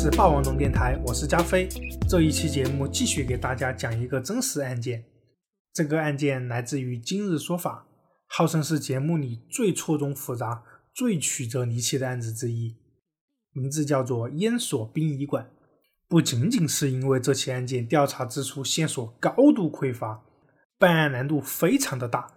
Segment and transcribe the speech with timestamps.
[0.00, 1.68] 是霸王龙电台，我是加菲。
[2.08, 5.04] 这一期节目继续给大家讲一个真实案件。
[5.74, 7.84] 这个案件来自于今日说法，
[8.28, 10.62] 号称是节目里最错综复杂、
[10.94, 12.76] 最曲折离奇的案子之一，
[13.50, 15.50] 名字叫做烟锁殡仪馆。
[16.06, 20.22] 不仅仅是因为这起案件调查之初线索高度匮乏，
[20.78, 22.34] 办案难度非常的大，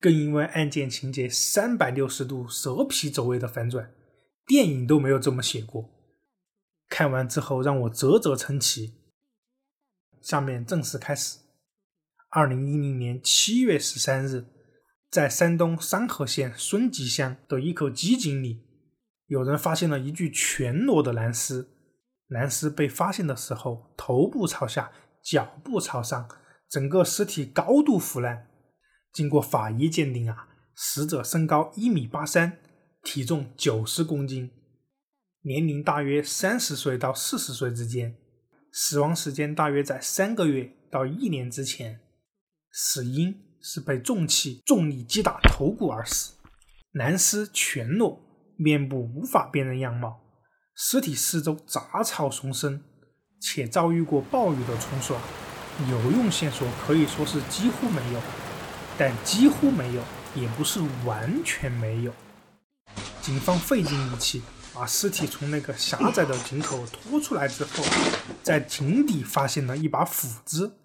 [0.00, 3.90] 更因为案件情节三百六十度蛇皮走位的反转，
[4.46, 5.90] 电影都没有这么写过。
[6.88, 8.94] 看完之后让我啧啧称奇。
[10.20, 11.38] 下面正式开始。
[12.30, 14.46] 二零一零年七月十三日，
[15.10, 18.66] 在山东商河县孙集乡的一口机井里，
[19.26, 21.68] 有人发现了一具全裸的男尸。
[22.28, 24.90] 男尸被发现的时候，头部朝下，
[25.22, 26.28] 脚部朝上，
[26.68, 28.48] 整个尸体高度腐烂。
[29.12, 32.58] 经过法医鉴定啊，死者身高一米八三，
[33.02, 34.50] 体重九十公斤，
[35.46, 38.16] 年龄大约三十岁到四十岁之间，
[38.72, 42.00] 死亡时间大约在三个月到一年之前。
[42.72, 46.32] 死因是被重器重力击打头骨而死。
[46.92, 48.18] 男尸全裸，
[48.56, 50.18] 面部无法辨认样貌。
[50.74, 52.82] 尸体四周杂草丛生，
[53.38, 55.20] 且遭遇过暴雨的冲刷，
[55.90, 58.20] 有用线索可以说是几乎没有。
[58.96, 60.02] 但几乎没有，
[60.34, 62.14] 也不是完全没有。
[63.20, 64.42] 警方费尽力气
[64.74, 67.84] 把尸体从那个狭窄的井口拖出来之后，
[68.42, 70.80] 在井底发现了一把斧子。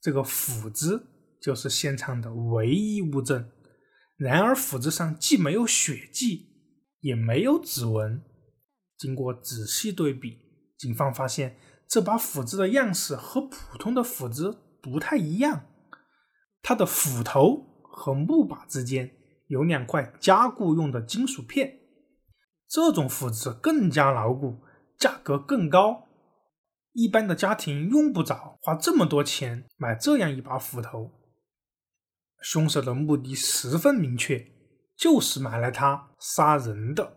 [0.00, 1.08] 这个斧子
[1.42, 3.50] 就是现场的唯一物证。
[4.16, 6.46] 然而，斧子上既没有血迹，
[7.00, 8.22] 也没有指纹。
[8.96, 10.38] 经过仔细对比，
[10.78, 11.56] 警方发现
[11.88, 15.66] 这把斧子的样式和普通的斧子不太一样。
[16.62, 19.10] 它的斧头和木把之间
[19.48, 21.77] 有两块加固用的金属片。
[22.68, 24.58] 这种斧子更加牢固，
[24.98, 26.04] 价格更高。
[26.92, 31.12] 一般的家庭用不着花这么多钱买这样一把斧头。
[32.40, 34.44] 凶手的目的十分明确，
[34.96, 37.16] 就是买来它杀人的。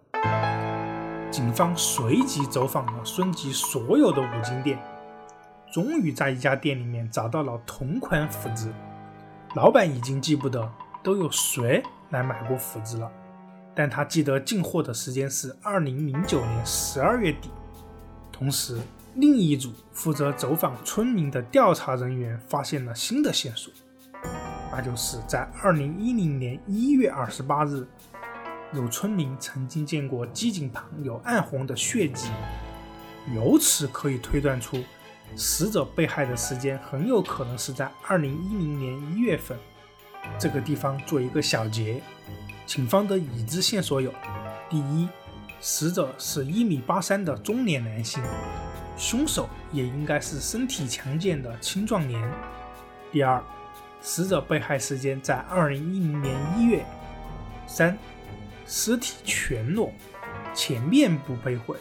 [1.30, 4.80] 警方随即走访了孙吉所有的五金店，
[5.74, 8.72] 终于在一家店里面找到了同款斧子。
[9.56, 10.72] 老板已经记不得
[11.04, 13.12] 都有谁来买过斧子了，
[13.76, 17.50] 但他记得进货的时间是二零零九年十二月底。
[18.32, 18.78] 同时，
[19.16, 23.72] 另一组负责走访村民的调查人员发现了新的线索，
[24.72, 27.86] 那就是在二零一零年一月二十八日，
[28.74, 32.30] 有村民曾经见过机井旁有暗红的血迹，
[33.36, 34.84] 由此可以推断出，
[35.36, 39.58] 死者被害的时间很有可能是在二零一零年一月份。
[40.40, 42.02] 这个地方做一个小结，
[42.66, 44.14] 警方的已知线索有：
[44.70, 45.08] 第一，
[45.60, 48.24] 死者是一米八三的中年男性。
[48.98, 52.32] 凶手也应该是身体强健的青壮年。
[53.12, 53.44] 第二，
[54.00, 56.86] 死者被害时间在二零一零年一月。
[57.66, 57.98] 三，
[58.68, 59.92] 尸体全裸，
[60.54, 61.78] 且面部被毁，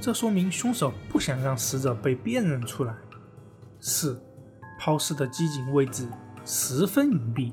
[0.00, 2.94] 这说明凶手不想让死者被辨认出来。
[3.80, 4.22] 四，
[4.80, 6.08] 抛尸的机井位置
[6.46, 7.52] 十分隐蔽，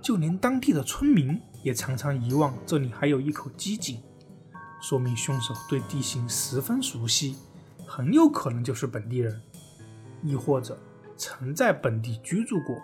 [0.00, 4.00] 就连当地的村民也常常遗忘这里还有一口机井，
[4.80, 7.38] 说明凶手对地形十分熟悉。
[7.84, 9.42] 很有可能就是本地人，
[10.22, 10.78] 亦或者
[11.16, 12.76] 曾在本地居住过。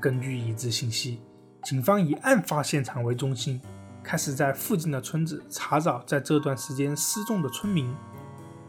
[0.00, 1.20] 根据已知信息，
[1.64, 3.60] 警方以案发现场为中心，
[4.00, 7.92] 开始在附近的村子查找在这段时间失踪的村民。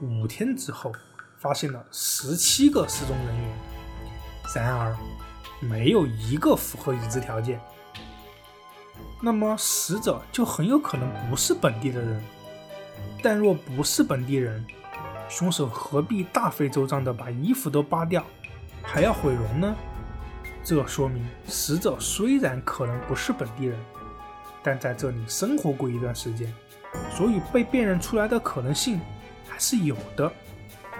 [0.01, 0.91] 五天之后，
[1.37, 3.57] 发现了十七个失踪人员，
[4.55, 4.97] 然而
[5.59, 7.61] 没有一个符合已知条件。
[9.21, 12.23] 那么死者就很有可能不是本地的人。
[13.23, 14.65] 但若不是本地人，
[15.29, 18.25] 凶手何必大费周章的把衣服都扒掉，
[18.81, 19.75] 还要毁容呢？
[20.63, 23.79] 这说明死者虽然可能不是本地人，
[24.61, 26.53] 但在这里生活过一段时间，
[27.11, 28.99] 所以被辨认出来的可能性
[29.47, 30.31] 还是有的。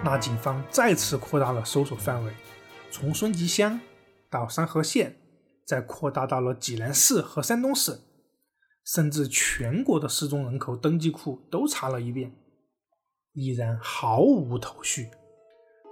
[0.04, 2.32] 那警方再次扩大了搜索范围，
[2.90, 3.80] 从孙集乡
[4.30, 5.16] 到山河县，
[5.64, 7.96] 再扩大到了济南市和山东省，
[8.86, 12.34] 甚至全国的失踪人口登记库都查了一遍。
[13.34, 15.10] 依然毫无头绪，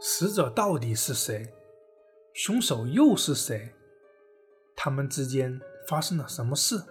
[0.02, 1.54] 死者到底是谁？
[2.34, 3.74] 凶手又是谁？
[4.76, 6.84] 他们之间发生了什么事？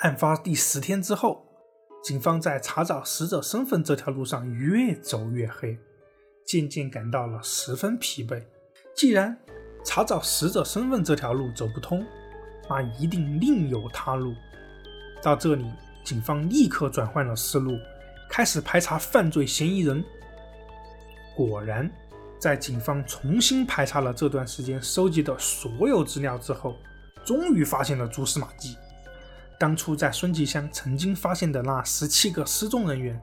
[0.00, 1.44] 案发第十天之后，
[2.04, 5.78] 警方在查找死者身份这条路上越走越黑，
[6.44, 8.44] 渐渐感到了十分疲惫。
[8.94, 9.36] 既然
[9.84, 12.04] 查找死者身份这条路走不通，
[12.68, 14.34] 那一定另有他路。
[15.22, 15.70] 到这里，
[16.04, 17.78] 警方立刻转换了思路。
[18.28, 20.04] 开始排查犯罪嫌疑人。
[21.36, 21.90] 果然，
[22.40, 26.74] 在警方重新排查了这段时间收集的所有资料之后，
[27.24, 28.76] 终于发现了蛛丝马迹。
[29.58, 33.20] 当初在孙继香曾经发现的那十七个失踪人员，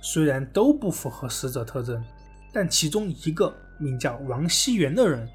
[0.00, 2.04] 虽然都不符合死者特征，
[2.52, 5.28] 但其中一个名叫王熙元的人，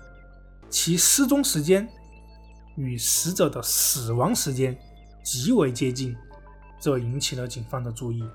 [0.70, 1.88] 其失踪时间
[2.76, 4.78] 与死者的死亡时间
[5.32, 6.18] 极为接近，
[6.80, 8.28] 这引起了警方的注意。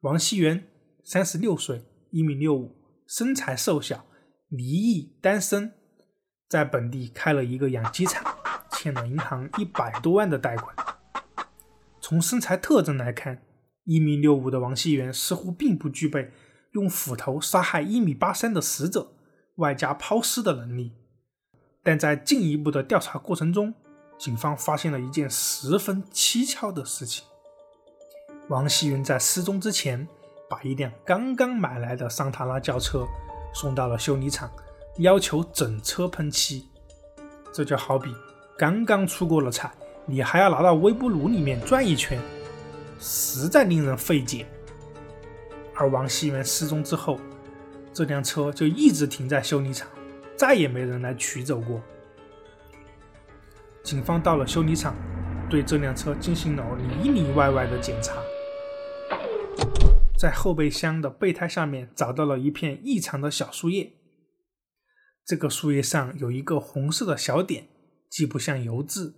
[0.00, 0.66] 王熙元，
[1.04, 2.74] 三十六岁，一米六五，
[3.06, 4.06] 身材瘦小，
[4.48, 5.74] 离异，单身，
[6.48, 8.34] 在本地开了一个养鸡场，
[8.72, 10.74] 欠了银行一百多万的贷款。
[12.00, 13.42] 从身材特征来看，
[13.84, 16.32] 一米六五的王熙元似乎并不具备
[16.72, 19.12] 用斧头杀害一米八三的死者，
[19.56, 20.92] 外加抛尸的能力。
[21.82, 23.74] 但在进一步的调查过程中，
[24.18, 27.24] 警方发现了一件十分蹊跷的事情：
[28.48, 30.06] 王熙元在失踪之前，
[30.48, 33.06] 把一辆刚刚买来的桑塔纳轿车
[33.52, 34.50] 送到了修理厂，
[34.98, 36.68] 要求整车喷漆。
[37.52, 38.14] 这就好比
[38.56, 39.70] 刚刚出过了彩。
[40.06, 42.20] 你还要拿到微波炉里面转一圈，
[43.00, 44.46] 实在令人费解。
[45.74, 47.18] 而王熙元失踪之后，
[47.92, 49.88] 这辆车就一直停在修理厂，
[50.36, 51.80] 再也没人来取走过。
[53.84, 54.96] 警方到了修理厂，
[55.50, 56.64] 对这辆车进行了
[57.02, 58.14] 里里外外的检查，
[60.18, 63.92] 在后备箱的备胎下面找到了一片异常的小树叶，
[65.26, 67.68] 这个树叶上有一个红色的小点，
[68.08, 69.16] 既不像油渍。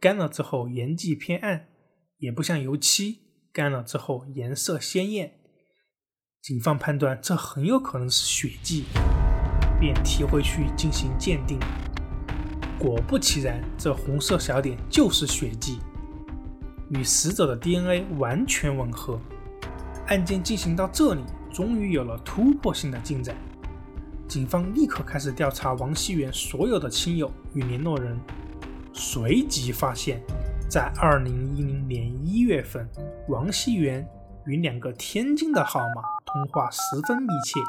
[0.00, 1.66] 干了之后颜迹偏暗，
[2.16, 3.18] 也不像油漆
[3.52, 5.34] 干了之后颜色鲜艳。
[6.40, 8.86] 警方判断这很有可能是血迹，
[9.78, 11.58] 便提回去进行鉴定。
[12.80, 15.80] 果不其然，这红色小点就是血迹，
[16.88, 19.20] 与死者的 DNA 完全吻合。
[20.06, 21.20] 案件进行到这里，
[21.52, 23.36] 终于有了突破性的进展。
[24.26, 28.18] 警方立刻开始调查王熙元所有的亲友与联络人。
[28.94, 30.22] 随即发现，
[30.66, 32.88] 在二零一零年一月份，
[33.28, 34.08] 王熙元
[34.46, 37.60] 与两个天津的号码通话十分密切，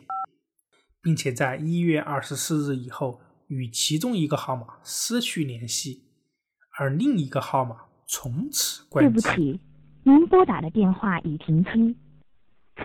[1.02, 3.20] 并且在一月二十四日以后
[3.52, 6.06] 与其中一个号码失去联系，
[6.80, 7.76] 而另一个号码
[8.08, 9.12] 从此关机。
[9.12, 9.60] 对不起，
[10.04, 11.98] 您拨打的电话已停机。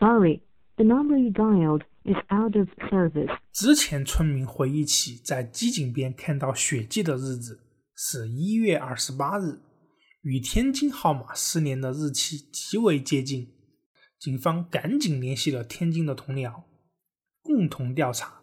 [0.01, 0.43] Sorry,
[0.75, 3.39] the number you dialed is out of service。
[3.53, 7.61] 之前村民回忆起在机井边看到血迹的日子。
[7.99, 9.61] 是一月二十八日，
[10.23, 13.55] 与天津号码失联的日期极为接近。
[14.19, 16.65] 警方赶紧联系了天津的同僚，
[17.43, 18.43] 共同调查。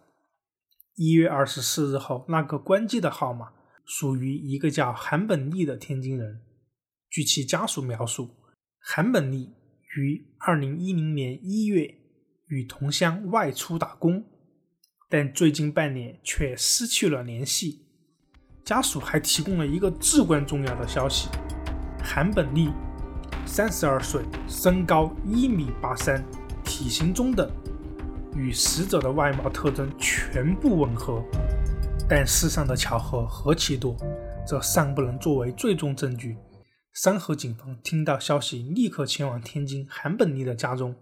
[0.95, 3.49] 一月二十四日后，那个关机的号码
[3.83, 6.41] 属于一个叫韩本利的天津人。
[7.09, 8.29] 据其家属描述，
[8.79, 9.55] 韩本利
[9.95, 11.95] 于二零一零年一月
[12.47, 14.23] 与同乡外出打工，
[15.09, 17.87] 但最近半年却失去了联系。
[18.63, 21.27] 家属还提供了一个至关重要的消息：
[22.03, 22.69] 韩本利，
[23.47, 26.23] 三十二岁，身高一米八三，
[26.63, 27.51] 体型中等，
[28.35, 31.23] 与死者的外貌特征全部吻合。
[32.09, 33.95] 但世上的巧合何其多，
[34.47, 36.37] 这尚不能作为最终证据。
[36.93, 40.95] 山河警方听到消息，立刻前往天津韩本利的家中，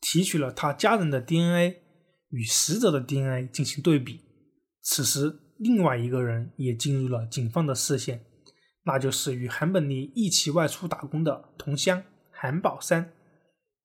[0.00, 1.82] 提取了他家人的 DNA
[2.30, 4.20] 与死者的 DNA 进行对比。
[4.82, 5.40] 此时。
[5.60, 8.24] 另外一个人也进入了警方的视线，
[8.84, 13.10] 那就是与韩本利一起外出打工的同乡韩宝山。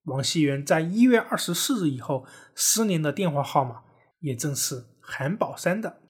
[0.03, 3.83] 王熙元在一月二十四日以后失联的电话号码，
[4.19, 6.01] 也正是韩宝山的。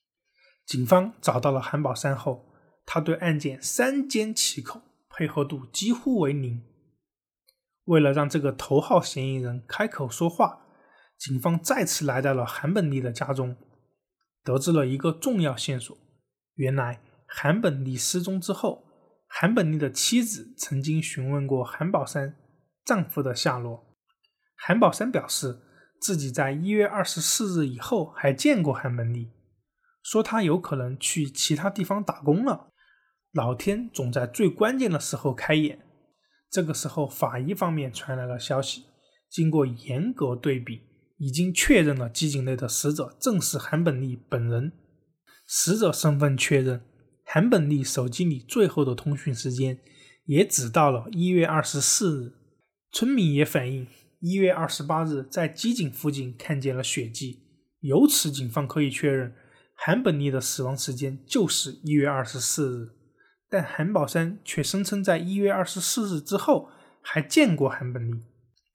[0.66, 2.54] 警方找到了韩宝山后，
[2.86, 6.64] 他对案件三缄其口，配合度几乎为零。
[7.86, 10.66] 为了让这个头号嫌疑人开口说话，
[11.18, 13.56] 警方再次来到了韩本利的家中。
[14.44, 15.96] 得知了一个重要线索：
[16.56, 18.86] 原来韩本利失踪之后，
[19.28, 22.36] 韩本利的妻子曾经询问过韩宝山
[22.86, 23.96] 丈夫的下落。
[24.56, 25.60] 韩宝山表示，
[26.00, 29.32] 自己在一月二十四日以后还见过韩本利，
[30.02, 32.70] 说他有可能去其他地方打工了。
[33.32, 35.80] 老天总在最关键的时候开眼。
[36.50, 38.86] 这个时候，法医方面传来了消息，
[39.30, 40.82] 经过严格对比。
[41.20, 44.74] 已经确认了机井内的死者正是韩本利本人，
[45.48, 46.84] 死者身份确认，
[47.24, 49.80] 韩本利手机里最后的通讯时间
[50.26, 52.34] 也只到了一月二十四日。
[52.94, 53.88] 村民也反映，
[54.20, 57.44] 一月二十八日在机井附近看见了血迹，
[57.80, 59.36] 由此警方可以确认
[59.74, 62.90] 韩本利的死亡时间就是一月二十四日。
[63.50, 66.70] 但韩宝山却声称在一月二十四日之后
[67.02, 68.24] 还见过韩本利。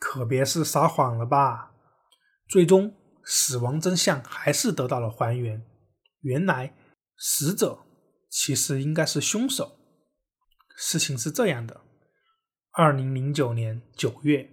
[0.00, 1.72] 可别是撒谎了吧？
[2.48, 2.94] 最终，
[3.24, 5.64] 死亡真相还是得到了还原。
[6.22, 6.74] 原来，
[7.16, 7.78] 死者
[8.28, 9.78] 其实应该是凶手。
[10.76, 11.80] 事情是这样的：
[12.78, 14.48] 二零零九年九月，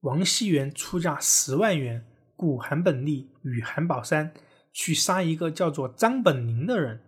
[0.00, 4.32] 王熙元出价十万元雇韩本利与韩宝山
[4.72, 7.02] 去杀一个叫做张本林的人。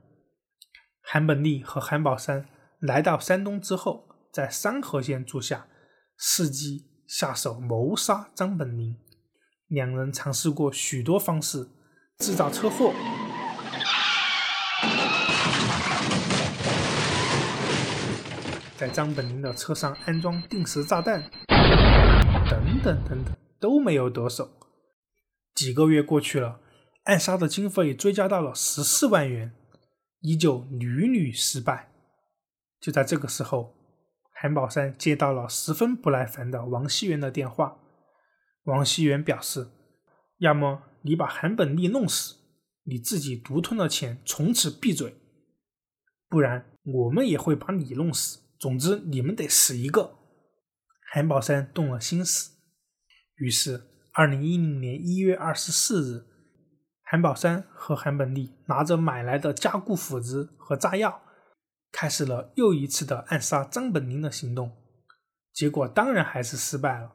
[1.01, 2.47] 韩本利和韩宝山
[2.81, 5.69] 来到山东之后，在三河县住下，
[6.21, 8.95] 伺机下手谋杀张本林。
[9.69, 11.67] 两人尝试过许多方式，
[12.19, 12.93] 制造车祸，
[18.79, 21.29] 在张本林的车上安装定时炸弹，
[22.49, 24.49] 等等等等，都没有得手。
[25.53, 26.61] 几个月过去了，
[27.03, 29.53] 暗杀的经费追加到了十四万元，
[30.21, 31.91] 依旧屡屡失败。
[32.81, 33.75] 就在这个时候，
[34.31, 37.79] 韩宝山接到了十分不耐烦的王熙元的电话。
[38.63, 39.67] 王熙元表示
[40.39, 42.37] ：“要么你把韩本利弄死，
[42.85, 45.15] 你自己独吞了钱，从此闭嘴；
[46.29, 48.39] 不然我们也会把你弄死。
[48.59, 50.19] 总之，你们得死一个。”
[51.13, 52.51] 韩宝山动了心思，
[53.37, 56.27] 于是，二零一零年一月二十四日，
[57.03, 61.23] 韩宝山和韩本利拿着买来的加固斧子和炸药。
[61.91, 64.77] 开始了又一次的暗杀张本林的行动，
[65.55, 67.13] 结果当然还是失败了。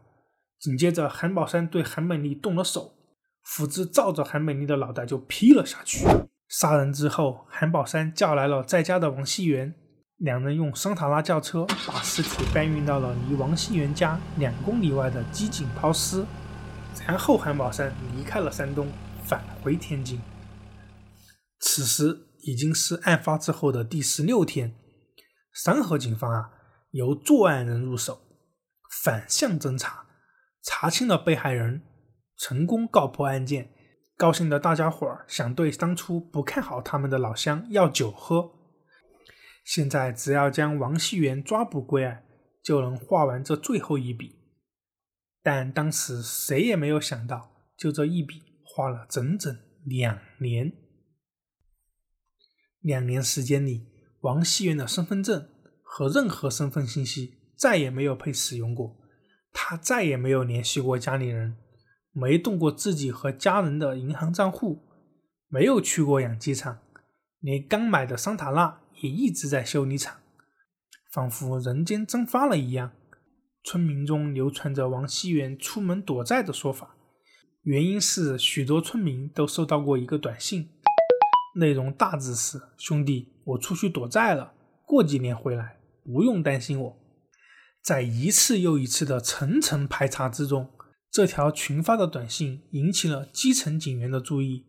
[0.59, 2.95] 紧接着，韩宝山对韩本利动了手，
[3.43, 6.07] 斧子照着韩本利的脑袋就劈了下去。
[6.47, 9.75] 杀人之后，韩宝山叫来了在家的王熙元，
[10.23, 16.25] 两人用桑塔纳轿车把尸体搬运到了离王新元家两公里外的机井抛尸，
[17.05, 18.87] 然后韩宝山离开了山东，
[19.25, 20.19] 返回天津。
[21.59, 22.27] 此时。
[22.45, 24.75] 已经是案发之后的第十六天，
[25.53, 26.49] 三河警方啊，
[26.91, 28.19] 由作案人入手，
[29.01, 30.07] 反向侦查，
[30.61, 31.83] 查清了被害人，
[32.35, 33.69] 成功告破案件。
[34.17, 38.51] 高兴的大家伙儿想对当初不看好他们的老乡要酒喝。
[39.63, 42.25] 现在只要将王熙元抓捕归案，
[42.61, 44.35] 就能画完这最后一笔。
[45.41, 50.73] 但当时谁也没有想到，就这一笔花了整整两年。
[52.79, 53.87] 两年时间里，
[54.21, 55.49] 王熙元的身份证
[55.81, 58.97] 和任何身份信息再也没有被使用过，
[59.53, 61.57] 他再也没有联系过家里人，
[62.11, 64.81] 没动过自己和家人的银行账户，
[65.47, 66.79] 没有去过养鸡场，
[67.39, 70.21] 连刚买的桑塔纳也一直在修理厂，
[71.11, 72.93] 仿佛人间蒸发了一样。
[73.65, 76.95] 村民中流传着王熙元出门躲债的说法，
[77.63, 80.69] 原因是许多村民都收到过一个短信。
[81.55, 84.53] 内容大致是：兄弟，我出去躲债了，
[84.85, 86.97] 过几年回来，不用担心我。
[87.81, 90.71] 在一次又一次的层层排查之中，
[91.11, 94.65] 这条群发的短信引起了基层警员的注意。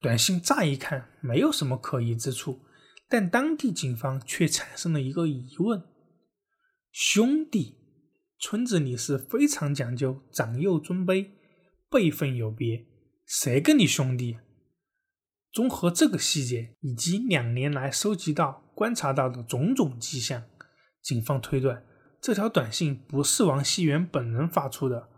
[0.00, 2.60] 短信乍一看没有什么可疑之处，
[3.08, 5.82] 但当地警方却产生了一个疑问：
[6.90, 7.78] 兄弟，
[8.38, 11.30] 村子里是非常讲究长幼尊卑、
[11.88, 12.86] 辈分有别，
[13.24, 14.38] 谁跟你兄弟？
[15.52, 20.42] 综合这个细节以及两年来收集到、观察到的种种迹象，
[21.00, 21.84] 警方推断
[22.20, 25.08] 这条短信不是王熙元本人发出的，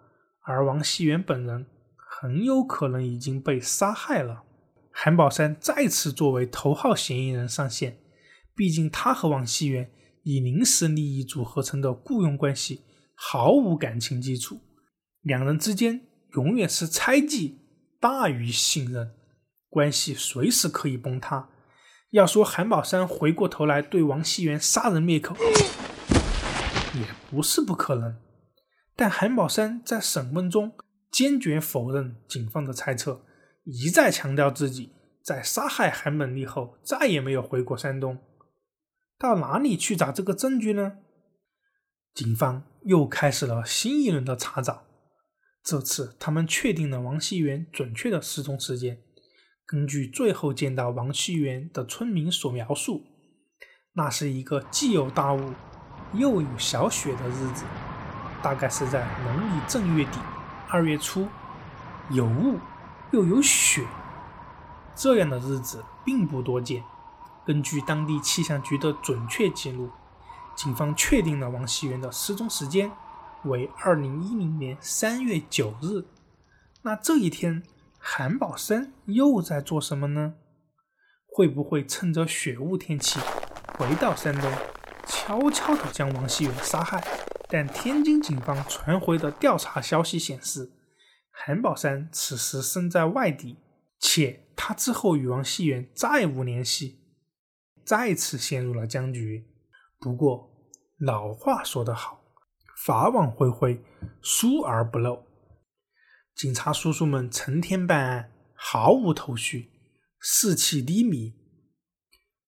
[0.45, 1.67] 而王熙元本人
[1.97, 4.45] 很有可能已经被杀害了。
[5.01, 8.01] 韩宝山再次作为头号嫌疑人上线，
[8.57, 9.93] 毕竟他和王熙元
[10.25, 12.81] 以临时利益组合成的雇佣关系
[13.15, 14.59] 毫无感情基础，
[15.23, 16.01] 两人之间
[16.33, 17.61] 永远是猜忌
[18.01, 19.15] 大于信任。
[19.71, 21.49] 关系随时可以崩塌。
[22.11, 25.37] 要说韩宝山回过头来对王熙元杀人灭口，
[26.97, 28.17] 也不是不可能。
[28.97, 30.73] 但韩宝山在审问中
[31.13, 33.25] 坚决否认警方的猜测，
[33.71, 38.19] 一再强调自己在杀害韩本利后再也没有回过山东。
[39.19, 40.99] 到哪里去找这个证据呢？
[42.15, 44.85] 警方又开始了新一轮的查找。
[45.63, 49.03] 这次他们确定了王熙元准确的失踪时间。
[49.67, 53.05] 根据最后见到王熙元的村民所描述，
[53.93, 55.53] 那是一个既有大雾
[56.15, 57.65] 又有小雪的日子，
[58.43, 60.19] 大概是在农历正月底
[60.71, 61.29] 二月初，
[62.11, 62.59] 有雾
[63.11, 63.87] 又有雪，
[64.95, 66.83] 这样的日子并不多见。
[67.47, 69.91] 根据当地气象局的准确记录，
[70.55, 72.91] 警方确定了王熙元的失踪时间
[73.45, 76.05] 为二零一零年三月九日。
[76.83, 77.63] 那这一天。
[78.01, 80.35] 韩宝生又在做什么呢？
[81.27, 83.19] 会不会趁着雪雾天气
[83.77, 84.51] 回到山东，
[85.05, 87.05] 悄悄地将王熙元杀害，
[87.49, 90.71] 但天津警方传回的调查消息显示，
[91.41, 93.57] 韩宝山此时身在外地，
[94.01, 96.99] 且他之后与王熙元再无联系，
[97.85, 99.47] 再次陷入了僵局。
[100.01, 100.51] 不过，
[100.99, 102.21] 老话说得好，
[102.85, 103.81] 法网恢恢，
[104.21, 105.25] 疏而不漏。
[106.35, 109.71] 警察叔叔们成天办案，毫无头绪，
[110.21, 111.35] 士气低迷。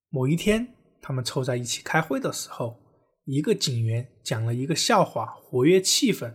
[0.09, 2.83] 某一天，他们凑在一起开会的时候，
[3.25, 6.35] 一个警员讲了一个笑话，活跃气氛。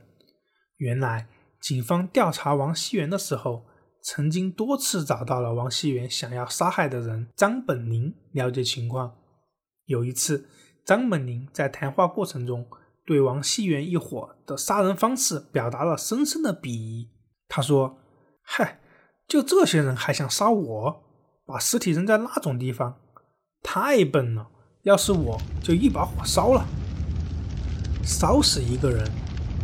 [0.77, 1.27] 原来，
[1.65, 3.65] 警方调查王熙元的时候，
[4.03, 9.15] 曾经多次找到了王熙元想要杀害的人张本宁了解情况。
[9.85, 10.47] 有一次，
[10.85, 12.67] 张本宁在谈话过程中，
[13.03, 17.09] 对王熙元一伙的杀人方式表达了深深的鄙夷。
[17.47, 17.97] 他说
[18.45, 18.79] ：“嗨，
[19.27, 21.03] 就这些人还想杀我？
[21.47, 22.99] 把尸体扔在那种地方，
[23.63, 24.47] 太笨了！
[24.83, 26.63] 要是我就一把火烧了。
[28.03, 29.09] 烧死一个人，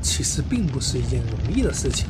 [0.01, 2.07] 其实并不是一件容易的事情，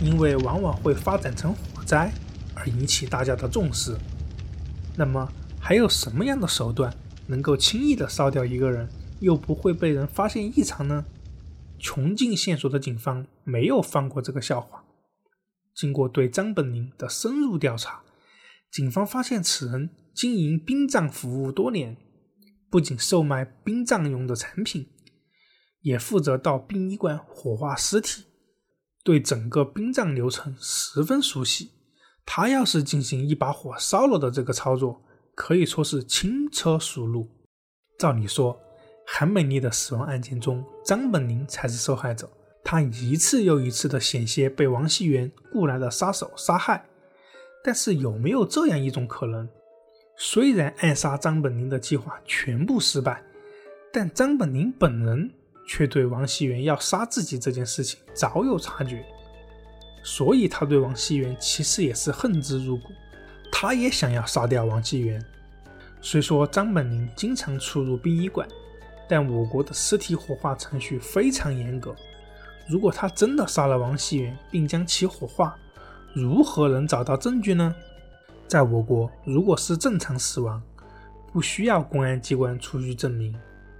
[0.00, 2.12] 因为往往会发展成火灾，
[2.54, 3.96] 而引起大家的重视。
[4.96, 6.94] 那么，还有什么样的手段
[7.26, 8.88] 能够轻易的烧掉一个人，
[9.20, 11.04] 又不会被人发现异常呢？”
[11.78, 14.82] 穷尽线索的警方没有放过这个笑话。
[15.74, 18.00] 经过对张本宁的深入调查，
[18.72, 21.96] 警方发现此人经营殡葬服务多年，
[22.70, 24.88] 不仅售卖殡葬用的产品，
[25.86, 28.24] 也负责到殡仪馆火化尸体，
[29.04, 31.70] 对整个殡葬流程十分熟悉。
[32.24, 35.00] 他要是进行一把火烧了的这个操作，
[35.36, 37.28] 可以说是轻车熟路。
[38.00, 38.60] 照理说，
[39.06, 42.28] 韩美丽的死亡案件中，张本林才是受害者。
[42.64, 46.84] 他一次又一次的险些被王熙元雇来的杀手杀害，
[47.62, 49.48] 但是有没有这样一种可能？
[50.18, 53.22] 虽然暗杀张本林的计划全部失败，
[53.92, 55.30] 但张本林本人
[55.66, 59.04] 却对王熙元要杀自己这件事情早有察觉，
[60.02, 62.90] 所以他对王熙元其实也是恨之入骨，
[63.50, 65.22] 他也想要杀掉王熙元。
[66.00, 68.46] 虽说张本宁经常出入殡仪馆，
[69.08, 71.94] 但我国的尸体火化程序非常严格。
[72.68, 75.56] 如果他真的杀了王熙元，并将其火化，
[76.14, 77.74] 如何能找到证据呢？
[78.46, 80.62] 在我国，如果是正常死亡，
[81.32, 83.34] 不需要公安机关出具证明，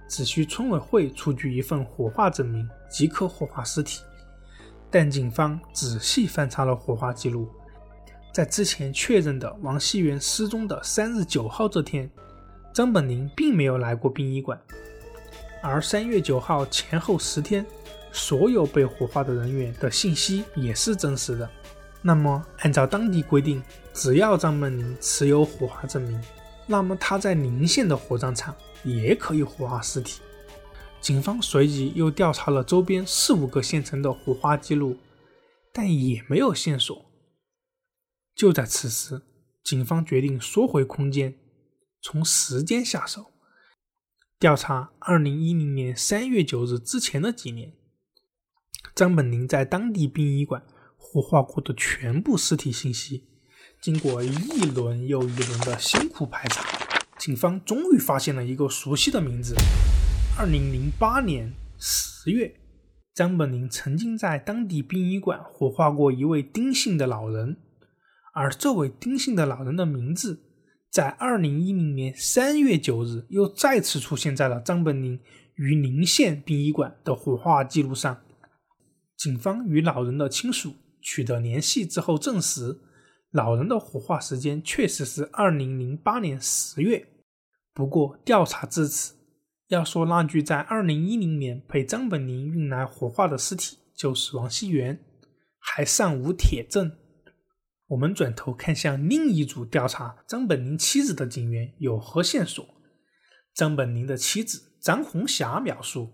[0.09, 4.03] 只需村委会出具一份火化证明即可火化尸体。
[4.91, 7.49] 但警方仔细翻查了火化记录，
[8.33, 12.11] 在之前确认的王熙元失踪的三日九号这天，
[12.73, 14.59] 张本林并没有来过殡仪馆，
[15.63, 17.65] 而三月九号前后十天。
[18.13, 21.47] 所有被火化的人员的信息也是真实的。
[22.01, 26.19] 那么，按照当地规定，只要张本林持有火化证明，
[26.67, 28.55] 那么他在宁县的火葬场
[28.87, 30.23] 也可以火化尸体。
[31.01, 34.97] 警方随即又调查了周边四五个县城的火化记录，
[35.73, 37.05] 但也没有线索。
[38.35, 39.23] 就在此时，
[39.63, 41.35] 警方决定缩回空间，
[42.01, 43.27] 从时间下手，
[44.39, 47.73] 调查2010年3月9日之前的几年。
[48.95, 50.65] 张本宁在当地殡仪馆
[50.97, 53.29] 火化过的全部尸体信息，
[53.81, 54.31] 经过一
[54.75, 56.76] 轮又一轮的辛苦排查，
[57.19, 59.55] 警方终于发现了一个熟悉的名字。
[60.39, 62.55] 二零零八年十月，
[63.15, 67.57] 张本林曾经在当地殡仪馆火化过一位丁姓的老人，
[68.35, 70.43] 而这位丁姓的老人的名字，
[70.91, 75.19] 在二零一零年三月九日又再次出现在了张本林
[75.55, 78.19] 于宁县殡仪馆的火化记录上。
[79.17, 82.79] 警方与老人的亲属取得联系之后，证实
[83.37, 87.07] 老人的火化时间确实是二零零八年十月。
[87.75, 89.13] 不过，调查至此，
[89.69, 94.99] 要说那具在二零一零年被张本林运来火化的尸体就是王熙元，
[95.59, 96.91] 还尚无铁证。
[97.89, 102.67] 我们转头看向另一组调查张本林妻子的警员有何线索？
[103.53, 106.11] 张本林的妻子张红霞描述，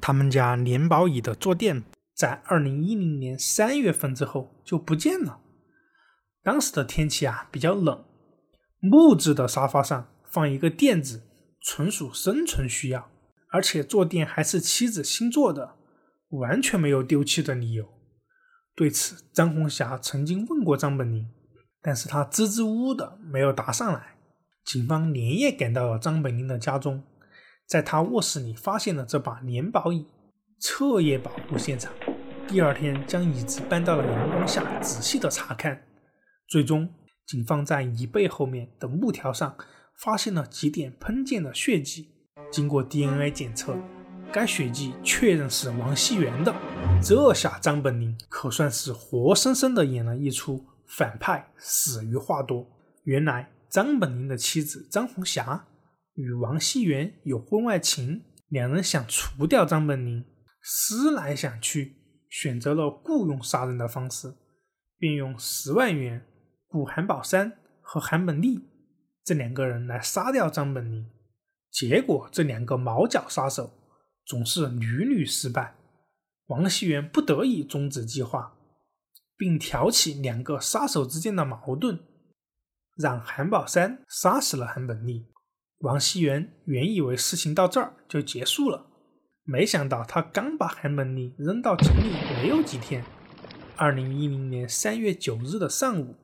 [0.00, 1.84] 他们家年宝椅的坐垫。
[2.16, 5.40] 在二零一零年三月份之后就不见了。
[6.44, 8.04] 当时的天气啊比较冷，
[8.78, 11.22] 木质的沙发上放一个垫子，
[11.62, 13.10] 纯属生存需要，
[13.50, 15.76] 而且坐垫还是妻子新做的，
[16.28, 17.88] 完全没有丢弃的理由。
[18.76, 21.26] 对此，张红霞曾经问过张本宁，
[21.80, 24.16] 但是他支支吾吾的没有答上来。
[24.66, 27.02] 警方连夜赶到了张本宁的家中，
[27.66, 30.06] 在他卧室里发现了这把年宝椅。
[30.60, 31.92] 彻夜保护现场，
[32.46, 35.82] 第二天将椅子搬到了阳光下仔细的查看。
[36.48, 36.88] 最终，
[37.26, 39.56] 警方在椅背后面的木条上
[39.98, 42.10] 发现了几点喷溅的血迹。
[42.50, 43.76] 经过 DNA 检测，
[44.32, 46.54] 该血迹确认是王熙元的。
[47.02, 52.66] 这下张本林可算是活生生的演了一出反派死于话多。
[53.04, 55.66] 原来张本林的妻子张红霞
[56.14, 60.24] 与王熙元有婚外情，两人想除掉张本林，
[60.62, 61.96] 思来想去，
[62.28, 64.34] 选择了雇佣杀人的方式，
[64.98, 66.24] 便用十万元
[66.74, 68.68] 雇韩宝山和韩本利
[69.22, 71.08] 这两个人来杀掉张本林。
[71.70, 73.70] 结果这两个毛脚杀手
[74.26, 75.76] 总是屡屡失败，
[76.46, 78.56] 王熙元不得已终止计划，
[79.36, 82.00] 并挑起两个杀手之间的矛盾，
[82.96, 85.28] 让韩宝山杀死了韩本利。
[85.78, 88.86] 王熙元原以为事情到这儿就结束了，
[89.44, 93.04] 没想到他刚把韩本利扔到井里没有几天，
[93.76, 96.16] 二零一零年三月九日的上午，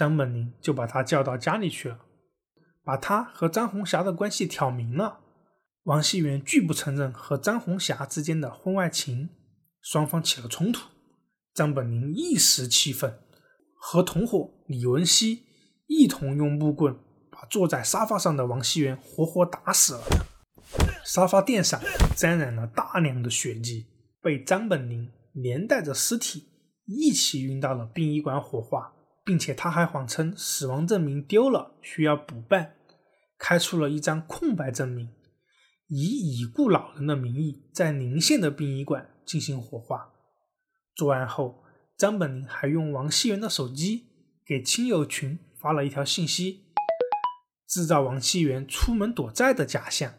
[0.00, 1.98] 张本林就把他叫到家里去了。
[2.82, 5.20] 把他和张红霞的关系挑明了，
[5.82, 9.28] 王熙元拒不承认和张红霞之间的婚外情，
[9.82, 10.88] 双方起了冲突。
[11.52, 13.18] 张本林一时气愤，
[13.74, 15.42] 和同伙李文熙
[15.86, 16.96] 一同用木棍
[17.30, 20.02] 把坐在沙发上的王熙元活活打死了。
[21.04, 21.78] 沙发垫上
[22.16, 23.86] 沾染了大量的血迹，
[24.22, 26.48] 被张本林连带着尸体
[26.86, 28.94] 一起运到了殡仪馆火化。
[29.30, 32.74] 并且他还谎称死亡证明丢了，需要补办，
[33.38, 35.08] 开出了一张空白证明，
[35.86, 40.10] 以已故老人的名义在宁县的殡仪馆进行火化。
[40.96, 41.62] 作案后，
[41.96, 44.08] 张本林还用王熙元的手机
[44.44, 46.64] 给亲友群发了一条信息，
[47.68, 50.14] 制造王熙元出门躲债的假象。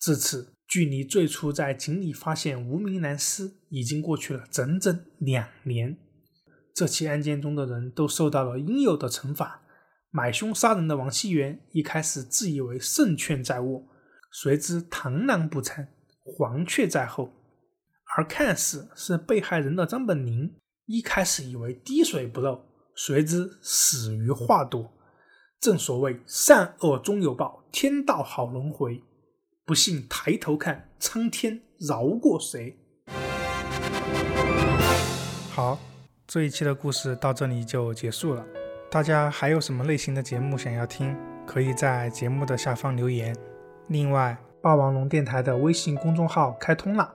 [0.00, 5.98] 至此，距离最初在井里发现无名男尸已经过去了整整两年。
[6.74, 9.62] 这起案件中的人都受到了应有的惩罚。
[10.10, 13.86] 买凶杀人的王熙元一开始自以为胜券在握，
[14.30, 15.88] 谁知螳螂捕蝉，
[16.22, 17.32] 黄雀在后。
[18.16, 20.54] 而看似是被害人的张本林
[20.84, 24.92] 一开始以为滴水不漏，谁知死于话多。
[25.58, 29.02] 正所谓善恶终有报，天道好轮回。
[29.64, 32.76] 不信抬头看，苍天饶过谁？
[35.50, 35.78] 好。
[36.26, 38.44] 这一期的故事到这里就结束了。
[38.90, 43.36] 大家还有什么类型的节目想要听，可以在节目的下方留言。
[43.88, 47.12] 另外，霸王龙电台的微信公众号开通了，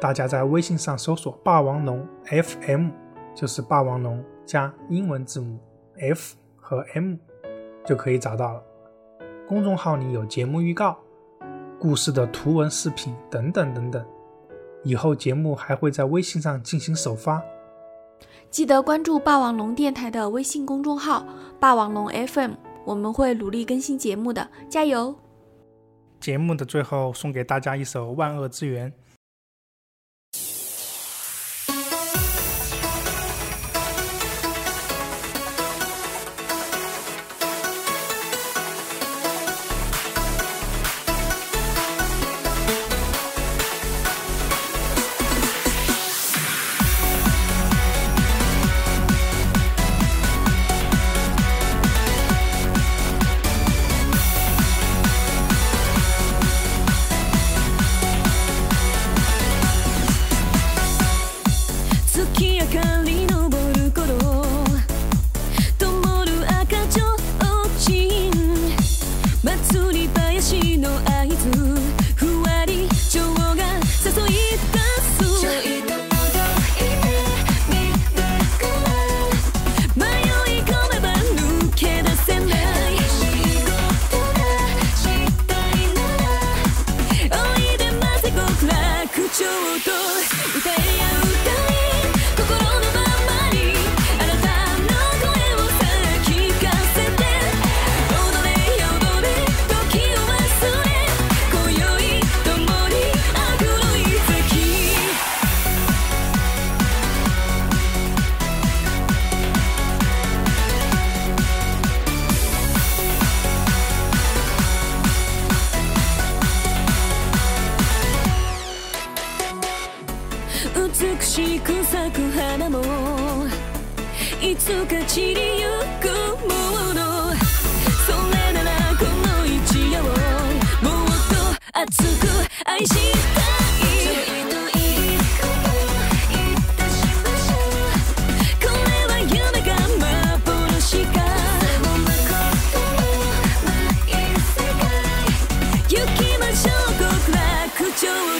[0.00, 2.90] 大家在微信上搜索“霸王龙 FM”，
[3.34, 5.58] 就是霸王龙加英文字母
[5.98, 7.16] F 和 M，
[7.86, 8.62] 就可以找到了。
[9.48, 10.98] 公众号里有节目预告、
[11.78, 14.04] 故事的图文、视频等等等等。
[14.84, 17.42] 以后节目还会在微信上进行首发。
[18.52, 21.24] 记得关注霸王龙电台的微信公众号
[21.58, 22.52] “霸王龙 FM”，
[22.84, 25.16] 我们会努力更新节目的，加油！
[26.20, 28.92] 节目的最后，送给大家一首《万恶之源》。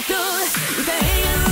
[0.05, 1.42] through the air.